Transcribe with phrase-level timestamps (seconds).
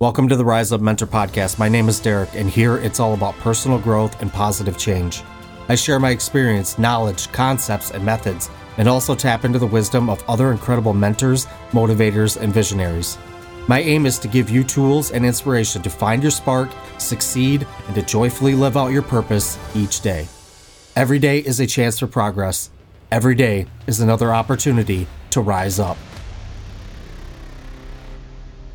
[0.00, 1.58] Welcome to the Rise Up Mentor podcast.
[1.58, 5.24] My name is Derek, and here it's all about personal growth and positive change.
[5.68, 10.22] I share my experience, knowledge, concepts, and methods, and also tap into the wisdom of
[10.28, 13.18] other incredible mentors, motivators, and visionaries.
[13.66, 17.96] My aim is to give you tools and inspiration to find your spark, succeed, and
[17.96, 20.28] to joyfully live out your purpose each day.
[20.94, 22.70] Every day is a chance for progress.
[23.10, 25.98] Every day is another opportunity to rise up.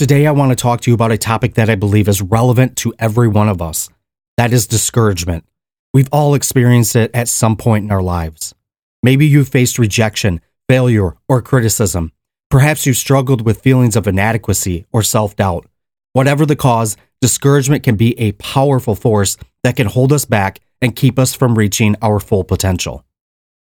[0.00, 2.74] Today, I want to talk to you about a topic that I believe is relevant
[2.78, 3.90] to every one of us.
[4.38, 5.44] That is discouragement.
[5.92, 8.54] We've all experienced it at some point in our lives.
[9.02, 12.12] Maybe you've faced rejection, failure, or criticism.
[12.48, 15.66] Perhaps you've struggled with feelings of inadequacy or self doubt.
[16.14, 20.96] Whatever the cause, discouragement can be a powerful force that can hold us back and
[20.96, 23.04] keep us from reaching our full potential.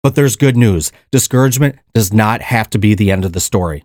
[0.03, 3.83] But there's good news discouragement does not have to be the end of the story.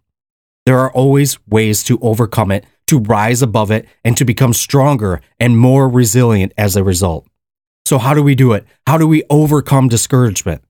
[0.67, 5.21] There are always ways to overcome it, to rise above it, and to become stronger
[5.39, 7.27] and more resilient as a result.
[7.85, 8.65] So, how do we do it?
[8.87, 10.65] How do we overcome discouragement?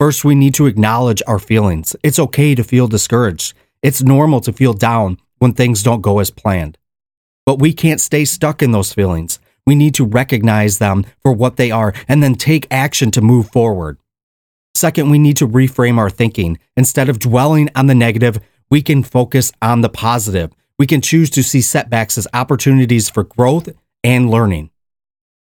[0.00, 1.94] First, we need to acknowledge our feelings.
[2.02, 3.54] It's okay to feel discouraged.
[3.82, 6.76] It's normal to feel down when things don't go as planned.
[7.44, 9.38] But we can't stay stuck in those feelings.
[9.64, 13.50] We need to recognize them for what they are and then take action to move
[13.50, 13.98] forward.
[14.74, 16.58] Second, we need to reframe our thinking.
[16.76, 20.52] Instead of dwelling on the negative, we can focus on the positive.
[20.78, 23.68] We can choose to see setbacks as opportunities for growth
[24.04, 24.70] and learning.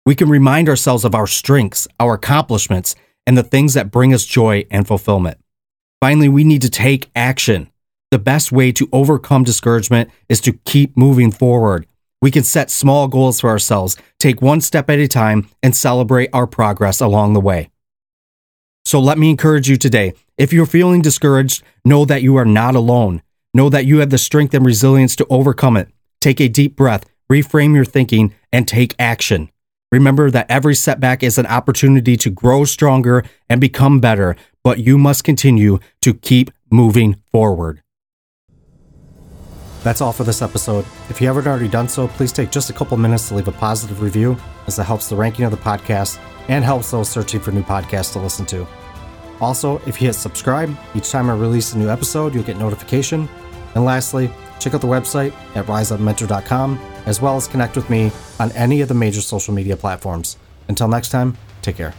[0.05, 4.25] We can remind ourselves of our strengths, our accomplishments, and the things that bring us
[4.25, 5.37] joy and fulfillment.
[5.99, 7.69] Finally, we need to take action.
[8.11, 11.87] The best way to overcome discouragement is to keep moving forward.
[12.21, 16.29] We can set small goals for ourselves, take one step at a time, and celebrate
[16.33, 17.69] our progress along the way.
[18.87, 20.13] So let me encourage you today.
[20.37, 23.21] If you're feeling discouraged, know that you are not alone.
[23.53, 25.89] Know that you have the strength and resilience to overcome it.
[26.21, 29.49] Take a deep breath, reframe your thinking, and take action.
[29.91, 34.97] Remember that every setback is an opportunity to grow stronger and become better, but you
[34.97, 37.81] must continue to keep moving forward.
[39.83, 40.85] That's all for this episode.
[41.09, 43.51] If you haven't already done so, please take just a couple minutes to leave a
[43.51, 47.51] positive review, as it helps the ranking of the podcast and helps those searching for
[47.51, 48.67] new podcasts to listen to.
[49.39, 53.29] Also, if you hit subscribe, each time I release a new episode, you'll get notification.
[53.75, 58.51] And lastly, check out the website at riseupmentor.com, as well as connect with me on
[58.53, 60.37] any of the major social media platforms.
[60.67, 61.93] Until next time, take care.